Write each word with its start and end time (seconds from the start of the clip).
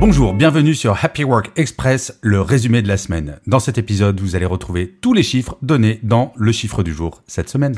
Bonjour, 0.00 0.34
bienvenue 0.34 0.74
sur 0.74 1.04
Happy 1.04 1.22
Work 1.22 1.52
Express, 1.56 2.18
le 2.20 2.40
résumé 2.40 2.82
de 2.82 2.88
la 2.88 2.96
semaine. 2.96 3.38
Dans 3.46 3.60
cet 3.60 3.78
épisode, 3.78 4.20
vous 4.20 4.34
allez 4.34 4.44
retrouver 4.44 4.90
tous 5.00 5.12
les 5.12 5.22
chiffres 5.22 5.56
donnés 5.62 6.00
dans 6.02 6.32
le 6.36 6.50
chiffre 6.50 6.82
du 6.82 6.92
jour 6.92 7.22
cette 7.28 7.48
semaine. 7.48 7.74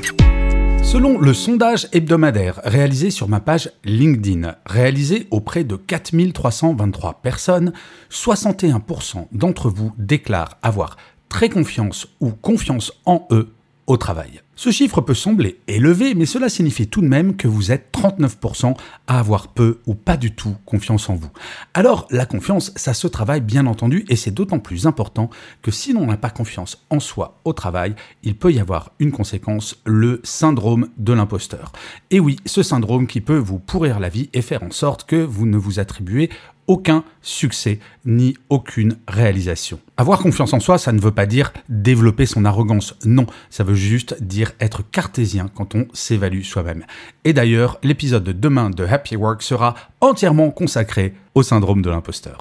Selon 0.83 1.19
le 1.19 1.35
sondage 1.35 1.89
hebdomadaire 1.93 2.61
réalisé 2.65 3.11
sur 3.11 3.29
ma 3.29 3.41
page 3.41 3.71
LinkedIn, 3.85 4.55
réalisé 4.65 5.27
auprès 5.31 5.63
de 5.63 5.77
4323 5.77 7.21
personnes, 7.23 7.73
61% 8.11 9.27
d'entre 9.33 9.69
vous 9.69 9.93
déclarent 9.99 10.57
avoir 10.63 10.97
très 11.29 11.51
confiance 11.51 12.09
ou 12.21 12.31
confiance 12.31 12.93
en 13.05 13.29
eux 13.31 13.53
au 13.87 13.99
travail. 13.99 14.41
Ce 14.59 14.71
chiffre 14.71 15.03
peut 15.03 15.13
sembler 15.13 15.61
élevé, 15.69 16.15
mais 16.15 16.25
cela 16.25 16.49
signifie 16.49 16.89
tout 16.89 17.03
de 17.03 17.07
même 17.07 17.37
que 17.37 17.47
vous 17.47 17.73
êtes 17.73 17.93
39% 17.93 18.75
à 19.07 19.19
avoir 19.19 19.49
peu 19.49 19.81
ou 19.85 19.95
pas 19.95 20.17
du 20.17 20.35
tout 20.35 20.57
confiance 20.65 21.11
en 21.11 21.15
vous. 21.15 21.29
Alors, 21.75 22.09
la 22.11 22.25
confiance, 22.25 22.73
ça 22.75 22.95
se 22.95 23.07
travaille 23.07 23.43
bien 23.43 23.67
entendu, 23.67 24.07
et 24.09 24.17
c'est 24.17 24.31
d'autant 24.31 24.59
plus 24.59 24.87
important 24.87 25.29
que 25.61 25.71
si 25.71 25.93
l'on 25.93 26.07
n'a 26.07 26.17
pas 26.17 26.31
confiance 26.31 26.87
en 26.89 27.01
soi 27.01 27.39
au 27.45 27.53
travail, 27.53 27.95
il 28.23 28.35
peut 28.35 28.51
y 28.51 28.59
avoir 28.59 28.93
une 28.99 29.13
conséquence, 29.13 29.83
le 29.85 30.23
syndrome 30.25 30.89
de 30.97 31.13
l'imposteur. 31.13 31.73
Et 32.11 32.19
oui, 32.19 32.37
ce 32.47 32.63
syndrome 32.63 33.07
qui 33.07 33.21
peut 33.21 33.37
vous 33.37 33.59
pourrir 33.59 34.01
la 34.01 34.09
vie 34.09 34.31
et 34.33 34.41
faire 34.41 34.63
en 34.63 34.71
sorte 34.71 35.05
que 35.05 35.17
vous 35.17 35.45
ne 35.45 35.59
vous 35.59 35.81
attribuez 35.81 36.31
aucun 36.67 37.05
succès 37.23 37.79
ni 38.05 38.37
aucune 38.49 38.97
réalisation. 39.09 39.81
Avoir 39.97 40.21
confiance 40.21 40.53
en 40.53 40.61
soi, 40.61 40.79
ça 40.79 40.93
ne 40.93 41.01
veut 41.01 41.13
pas 41.13 41.27
dire 41.27 41.53
développer 41.69 42.27
son 42.27 42.45
arrogance. 42.45 42.95
Non, 43.05 43.27
ça 43.51 43.65
veut 43.65 43.75
juste 43.75 44.23
dire 44.23 44.53
être 44.61 44.83
cartésien 44.91 45.49
quand 45.55 45.75
on 45.75 45.87
s'évalue 45.93 46.43
soi-même. 46.43 46.85
Et 47.25 47.33
d'ailleurs, 47.33 47.79
l'épisode 47.83 48.25
de 48.25 48.33
demain 48.33 48.71
de 48.71 48.85
Happy 48.85 49.17
Work 49.17 49.43
sera 49.43 49.75
entièrement 50.01 50.51
consacré 50.51 51.15
au 51.37 51.45
syndrome 51.45 51.83
de 51.83 51.91
l'imposteur. 51.91 52.39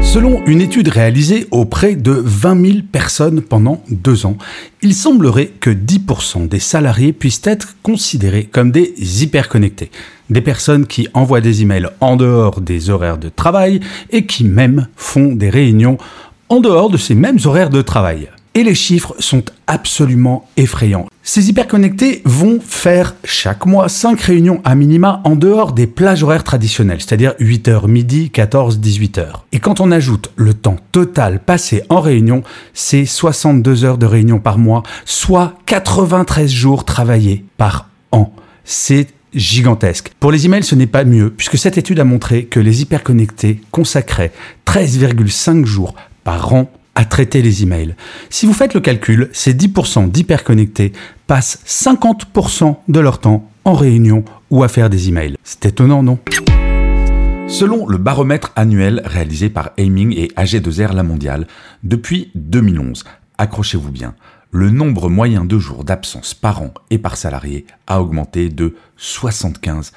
Selon 0.00 0.44
une 0.46 0.60
étude 0.60 0.88
réalisée 0.88 1.46
auprès 1.50 1.96
de 1.96 2.12
20 2.12 2.66
000 2.66 2.78
personnes 2.90 3.40
pendant 3.40 3.82
deux 3.90 4.26
ans, 4.26 4.36
il 4.80 4.94
semblerait 4.94 5.50
que 5.60 5.70
10% 5.70 6.48
des 6.48 6.58
salariés 6.58 7.12
puissent 7.12 7.42
être 7.44 7.76
considérés 7.82 8.44
comme 8.44 8.70
des 8.70 9.22
hyperconnectés. 9.22 9.90
Des 10.30 10.40
personnes 10.40 10.86
qui 10.86 11.08
envoient 11.14 11.40
des 11.40 11.62
emails 11.62 11.88
en 12.00 12.16
dehors 12.16 12.60
des 12.60 12.90
horaires 12.90 13.18
de 13.18 13.28
travail 13.28 13.80
et 14.10 14.26
qui 14.26 14.44
même 14.44 14.88
font 14.96 15.34
des 15.34 15.50
réunions 15.50 15.98
en 16.48 16.60
dehors 16.60 16.90
de 16.90 16.98
ces 16.98 17.14
mêmes 17.14 17.38
horaires 17.44 17.70
de 17.70 17.82
travail. 17.82 18.28
Et 18.54 18.64
les 18.64 18.74
chiffres 18.74 19.14
sont 19.18 19.44
absolument 19.66 20.46
effrayants. 20.56 21.06
Ces 21.22 21.48
hyperconnectés 21.48 22.20
vont 22.24 22.58
faire 22.60 23.14
chaque 23.24 23.64
mois 23.64 23.88
5 23.88 24.20
réunions 24.20 24.60
à 24.64 24.74
minima 24.74 25.22
en 25.24 25.36
dehors 25.36 25.72
des 25.72 25.86
plages 25.86 26.22
horaires 26.22 26.44
traditionnelles, 26.44 27.00
c'est-à-dire 27.00 27.34
8h 27.40 27.88
midi, 27.88 28.30
14, 28.30 28.78
18h. 28.78 29.26
Et 29.52 29.58
quand 29.58 29.80
on 29.80 29.90
ajoute 29.90 30.30
le 30.36 30.52
temps 30.52 30.76
total 30.90 31.40
passé 31.40 31.82
en 31.88 32.00
réunion, 32.00 32.42
c'est 32.74 33.06
62 33.06 33.84
heures 33.84 33.98
de 33.98 34.06
réunion 34.06 34.38
par 34.38 34.58
mois, 34.58 34.82
soit 35.04 35.54
93 35.66 36.50
jours 36.50 36.84
travaillés 36.84 37.44
par 37.56 37.88
an. 38.10 38.34
C'est 38.64 39.06
gigantesque. 39.32 40.12
Pour 40.20 40.32
les 40.32 40.44
emails, 40.44 40.64
ce 40.64 40.74
n'est 40.74 40.86
pas 40.86 41.04
mieux, 41.04 41.30
puisque 41.30 41.56
cette 41.56 41.78
étude 41.78 42.00
a 42.00 42.04
montré 42.04 42.44
que 42.44 42.60
les 42.60 42.82
hyperconnectés 42.82 43.60
consacraient 43.70 44.32
13,5 44.66 45.64
jours 45.64 45.94
par 46.24 46.52
an 46.52 46.70
traiter 47.04 47.42
les 47.42 47.62
emails. 47.62 47.94
Si 48.30 48.46
vous 48.46 48.52
faites 48.52 48.74
le 48.74 48.80
calcul, 48.80 49.28
ces 49.32 49.54
10% 49.54 50.10
d'hyperconnectés 50.10 50.92
passent 51.26 51.60
50% 51.66 52.76
de 52.88 53.00
leur 53.00 53.18
temps 53.18 53.48
en 53.64 53.74
réunion 53.74 54.24
ou 54.50 54.62
à 54.64 54.68
faire 54.68 54.90
des 54.90 55.08
emails. 55.08 55.36
C'est 55.44 55.66
étonnant, 55.66 56.02
non? 56.02 56.18
Selon 57.48 57.86
le 57.86 57.98
baromètre 57.98 58.52
annuel 58.56 59.02
réalisé 59.04 59.50
par 59.50 59.70
Aiming 59.76 60.14
et 60.16 60.28
AG2R 60.36 60.94
La 60.94 61.02
Mondiale, 61.02 61.46
depuis 61.82 62.30
2011, 62.34 63.04
accrochez-vous 63.38 63.90
bien, 63.90 64.14
le 64.50 64.70
nombre 64.70 65.08
moyen 65.08 65.44
de 65.44 65.58
jours 65.58 65.84
d'absence 65.84 66.34
par 66.34 66.62
an 66.62 66.72
et 66.90 66.98
par 66.98 67.16
salarié 67.16 67.66
a 67.86 68.00
augmenté 68.00 68.48
de 68.48 68.74
75%. 68.98 69.90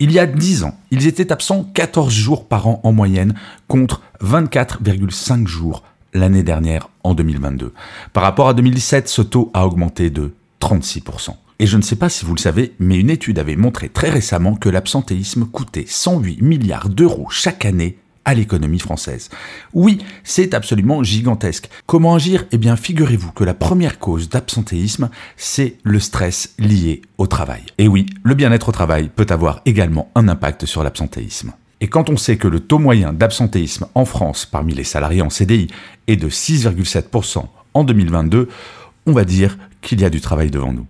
Il 0.00 0.12
y 0.12 0.18
a 0.18 0.26
10 0.26 0.64
ans, 0.64 0.76
ils 0.90 1.06
étaient 1.06 1.32
absents 1.32 1.64
14 1.74 2.12
jours 2.12 2.46
par 2.46 2.66
an 2.66 2.80
en 2.82 2.92
moyenne 2.92 3.34
contre 3.68 4.02
24,5 4.22 5.46
jours 5.46 5.82
l'année 6.12 6.42
dernière 6.42 6.88
en 7.04 7.14
2022. 7.14 7.72
Par 8.12 8.22
rapport 8.22 8.48
à 8.48 8.54
2017, 8.54 9.08
ce 9.08 9.22
taux 9.22 9.50
a 9.54 9.66
augmenté 9.66 10.10
de 10.10 10.32
36%. 10.60 11.34
Et 11.58 11.66
je 11.66 11.76
ne 11.76 11.82
sais 11.82 11.96
pas 11.96 12.08
si 12.08 12.24
vous 12.24 12.34
le 12.34 12.40
savez, 12.40 12.74
mais 12.80 12.98
une 12.98 13.10
étude 13.10 13.38
avait 13.38 13.56
montré 13.56 13.88
très 13.88 14.10
récemment 14.10 14.56
que 14.56 14.68
l'absentéisme 14.68 15.46
coûtait 15.46 15.84
108 15.86 16.42
milliards 16.42 16.88
d'euros 16.88 17.28
chaque 17.30 17.64
année 17.64 17.98
à 18.24 18.34
l'économie 18.34 18.78
française. 18.78 19.30
Oui, 19.72 19.98
c'est 20.24 20.54
absolument 20.54 21.02
gigantesque. 21.02 21.68
Comment 21.86 22.14
agir? 22.14 22.44
Eh 22.52 22.58
bien, 22.58 22.76
figurez-vous 22.76 23.32
que 23.32 23.44
la 23.44 23.54
première 23.54 23.98
cause 23.98 24.28
d'absentéisme, 24.28 25.10
c'est 25.36 25.76
le 25.82 26.00
stress 26.00 26.54
lié 26.58 27.02
au 27.18 27.26
travail. 27.26 27.62
Et 27.78 27.88
oui, 27.88 28.06
le 28.22 28.34
bien-être 28.34 28.68
au 28.68 28.72
travail 28.72 29.10
peut 29.14 29.26
avoir 29.30 29.60
également 29.66 30.10
un 30.14 30.28
impact 30.28 30.66
sur 30.66 30.82
l'absentéisme. 30.82 31.52
Et 31.80 31.88
quand 31.88 32.10
on 32.10 32.16
sait 32.16 32.36
que 32.36 32.46
le 32.46 32.60
taux 32.60 32.78
moyen 32.78 33.12
d'absentéisme 33.12 33.86
en 33.96 34.04
France 34.04 34.46
parmi 34.46 34.72
les 34.72 34.84
salariés 34.84 35.22
en 35.22 35.30
CDI 35.30 35.66
est 36.06 36.16
de 36.16 36.28
6,7% 36.28 37.44
en 37.74 37.84
2022, 37.84 38.48
on 39.06 39.12
va 39.12 39.24
dire 39.24 39.58
qu'il 39.82 40.00
y 40.00 40.04
a 40.04 40.10
du 40.10 40.20
travail 40.20 40.50
devant 40.50 40.72
nous. 40.72 40.86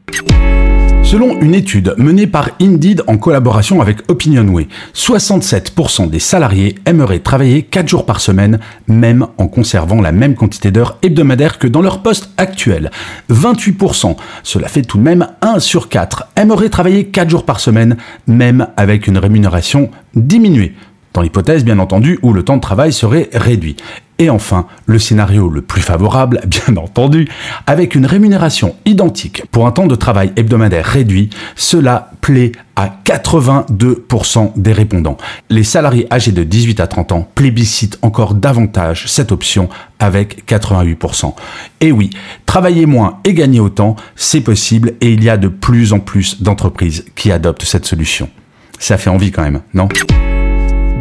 Selon 1.02 1.38
une 1.40 1.54
étude 1.54 1.94
menée 1.98 2.26
par 2.26 2.48
Indeed 2.60 3.02
en 3.06 3.18
collaboration 3.18 3.82
avec 3.82 3.98
Opinionway, 4.08 4.68
67% 4.94 6.08
des 6.08 6.18
salariés 6.20 6.76
aimeraient 6.86 7.18
travailler 7.18 7.64
4 7.64 7.88
jours 7.88 8.06
par 8.06 8.20
semaine, 8.20 8.60
même 8.86 9.26
en 9.36 9.48
conservant 9.48 10.00
la 10.00 10.12
même 10.12 10.34
quantité 10.34 10.70
d'heures 10.70 10.98
hebdomadaires 11.02 11.58
que 11.58 11.66
dans 11.66 11.82
leur 11.82 12.02
poste 12.02 12.30
actuel. 12.36 12.90
28%, 13.30 14.16
cela 14.42 14.68
fait 14.68 14.82
tout 14.82 14.96
de 14.96 15.02
même 15.02 15.26
1 15.42 15.58
sur 15.58 15.88
4, 15.88 16.28
aimeraient 16.36 16.70
travailler 16.70 17.04
4 17.04 17.28
jours 17.28 17.44
par 17.44 17.60
semaine, 17.60 17.96
même 18.26 18.68
avec 18.76 19.06
une 19.06 19.18
rémunération 19.18 19.90
diminuée 20.14 20.74
dans 21.12 21.20
l'hypothèse 21.20 21.64
bien 21.64 21.78
entendu 21.78 22.18
où 22.22 22.32
le 22.32 22.42
temps 22.42 22.56
de 22.56 22.62
travail 22.62 22.92
serait 22.92 23.28
réduit. 23.34 23.76
Et 24.22 24.30
enfin, 24.30 24.66
le 24.86 25.00
scénario 25.00 25.48
le 25.48 25.62
plus 25.62 25.82
favorable, 25.82 26.40
bien 26.46 26.76
entendu, 26.76 27.28
avec 27.66 27.96
une 27.96 28.06
rémunération 28.06 28.76
identique 28.86 29.42
pour 29.50 29.66
un 29.66 29.72
temps 29.72 29.88
de 29.88 29.96
travail 29.96 30.32
hebdomadaire 30.36 30.86
réduit, 30.86 31.28
cela 31.56 32.12
plaît 32.20 32.52
à 32.76 32.88
82% 33.04 34.52
des 34.54 34.72
répondants. 34.72 35.16
Les 35.50 35.64
salariés 35.64 36.06
âgés 36.12 36.30
de 36.30 36.44
18 36.44 36.78
à 36.78 36.86
30 36.86 37.10
ans 37.10 37.28
plébiscitent 37.34 37.98
encore 38.02 38.34
davantage 38.34 39.08
cette 39.08 39.32
option 39.32 39.68
avec 39.98 40.48
88%. 40.48 41.34
Et 41.80 41.90
oui, 41.90 42.10
travailler 42.46 42.86
moins 42.86 43.18
et 43.24 43.34
gagner 43.34 43.58
autant, 43.58 43.96
c'est 44.14 44.40
possible 44.40 44.92
et 45.00 45.10
il 45.12 45.24
y 45.24 45.30
a 45.30 45.36
de 45.36 45.48
plus 45.48 45.92
en 45.92 45.98
plus 45.98 46.40
d'entreprises 46.40 47.06
qui 47.16 47.32
adoptent 47.32 47.64
cette 47.64 47.86
solution. 47.86 48.30
Ça 48.78 48.98
fait 48.98 49.10
envie 49.10 49.32
quand 49.32 49.42
même, 49.42 49.62
non? 49.74 49.88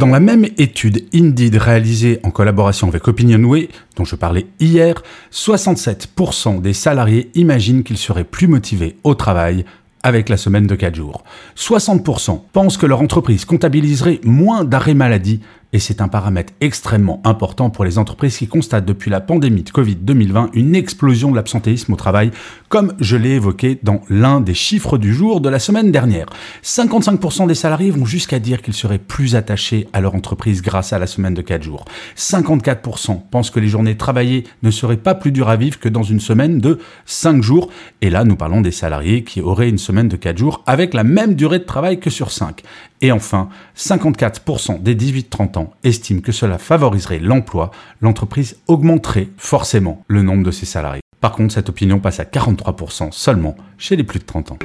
Dans 0.02 0.08
la 0.08 0.20
même 0.20 0.48
étude 0.58 1.06
Indeed 1.14 1.58
réalisée 1.58 2.20
en 2.24 2.32
collaboration 2.32 2.88
avec 2.88 3.08
Opinionway, 3.08 3.70
dont 3.96 4.04
je 4.04 4.16
parlais 4.16 4.48
hier, 4.60 5.04
67% 5.32 6.60
des 6.60 6.74
salariés 6.74 7.30
imaginent 7.36 7.84
qu'ils 7.84 8.00
seraient 8.00 8.24
plus 8.24 8.48
motivés 8.48 8.96
au 9.04 9.14
travail 9.14 9.64
avec 10.02 10.30
la 10.30 10.38
semaine 10.38 10.66
de 10.66 10.74
4 10.74 10.96
jours. 10.96 11.24
60% 11.56 12.42
pensent 12.52 12.78
que 12.78 12.88
leur 12.88 13.00
entreprise 13.00 13.46
comptabiliserait 13.46 14.22
moins 14.24 14.64
d'arrêts 14.64 14.96
maladie 14.96 15.42
et 15.74 15.80
c'est 15.80 16.02
un 16.02 16.08
paramètre 16.08 16.54
extrêmement 16.62 17.22
important 17.24 17.70
pour 17.70 17.86
les 17.86 17.98
entreprises 17.98 18.38
qui 18.38 18.48
constatent 18.48 18.86
depuis 18.86 19.10
la 19.10 19.22
pandémie 19.22 19.64
de 19.64 19.70
Covid 19.70 19.96
2020 19.96 20.50
une 20.54 20.76
explosion 20.76 21.32
de 21.32 21.36
l'absentéisme 21.36 21.94
au 21.94 21.96
travail, 21.96 22.32
comme 22.70 22.94
je 23.00 23.16
l'ai 23.18 23.32
évoqué 23.32 23.80
dans 23.82 24.02
l'un 24.10 24.42
des 24.42 24.54
chiffres 24.54 24.98
du 24.98 25.14
jour 25.14 25.42
de 25.42 25.50
la 25.50 25.60
semaine 25.60 25.92
dernière. 25.92 26.28
55% 26.64 27.48
des 27.48 27.56
salariés 27.56 27.92
vont 27.92 28.06
jusqu'à 28.06 28.40
dire 28.40 28.62
qu'ils 28.62 28.74
seraient 28.74 28.98
plus 28.98 29.36
attachés 29.36 29.88
à 29.94 30.02
leur 30.02 30.16
entreprise 30.16 30.62
grâce 30.62 30.94
à 30.94 31.00
la 31.00 31.08
semaine 31.08 31.34
de 31.34 31.42
4 31.42 31.64
jours. 31.64 31.86
54% 32.18 33.22
pensent 33.30 33.50
que 33.50 33.60
les 33.60 33.68
journées 33.68 33.98
travaillées 33.98 34.46
ne 34.64 34.72
seraient 34.72 34.98
pas 34.98 35.16
plus 35.16 35.32
dures 35.32 35.50
à 35.50 35.56
vivre 35.56 35.80
que 35.80 35.90
dans 35.90 36.04
une 36.04 36.20
semaine 36.20 36.60
de 36.60 36.80
5 37.06 37.42
jours. 37.42 37.70
Et 38.02 38.10
là, 38.10 38.24
nous 38.24 38.36
parlons 38.36 38.62
des 38.62 38.72
salariés 38.72 39.24
qui 39.24 39.42
auraient 39.42 39.70
une 39.70 39.78
semaine 39.78 40.08
de 40.08 40.18
4 40.18 40.38
jours 40.38 40.64
avec 40.66 40.94
la 40.94 41.04
même 41.04 41.36
durée 41.36 41.60
de 41.60 41.64
travail 41.64 42.00
que 42.00 42.10
sur 42.10 42.32
5. 42.32 42.62
Et 43.02 43.12
enfin, 43.12 43.50
54% 43.76 44.82
des 44.82 44.96
18-30 44.96 45.58
ans 45.58 45.74
estiment 45.84 46.22
que 46.22 46.32
cela 46.32 46.58
favoriserait 46.58 47.20
l'emploi. 47.20 47.72
L'entreprise 48.00 48.58
augmenterait 48.68 49.30
forcément 49.38 50.04
le 50.08 50.22
nombre 50.22 50.44
de 50.44 50.52
ses 50.52 50.66
salariés. 50.66 51.02
Par 51.20 51.32
contre, 51.32 51.54
cette 51.54 51.70
opinion 51.70 52.00
passe 52.00 52.20
à 52.20 52.24
43% 52.24 53.12
seulement 53.12 53.56
chez 53.78 53.96
les 53.96 54.04
plus 54.04 54.20
de 54.20 54.26
30 54.26 54.52
ans. 54.52 54.58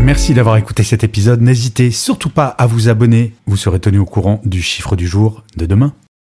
Merci 0.00 0.32
d'avoir 0.32 0.56
écouté 0.56 0.82
cet 0.82 1.04
épisode. 1.04 1.42
N'hésitez 1.42 1.90
surtout 1.90 2.30
pas 2.30 2.46
à 2.46 2.66
vous 2.66 2.88
abonner. 2.88 3.34
Vous 3.46 3.56
serez 3.56 3.80
tenu 3.80 3.98
au 3.98 4.06
courant 4.06 4.40
du 4.44 4.62
chiffre 4.62 4.96
du 4.96 5.06
jour 5.06 5.44
de 5.56 5.66
demain. 5.66 5.92